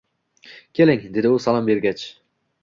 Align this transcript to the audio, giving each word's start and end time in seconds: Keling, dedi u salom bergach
Keling, 0.79 1.03
dedi 1.17 1.33
u 1.35 1.43
salom 1.45 1.69
bergach 1.69 2.07